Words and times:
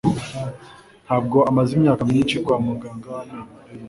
Ntabwo 1.05 1.37
amaze 1.49 1.71
imyaka 1.77 2.01
myinshi 2.09 2.35
kwa 2.43 2.57
muganga 2.65 3.07
w 3.15 3.17
amenyo. 3.23 3.49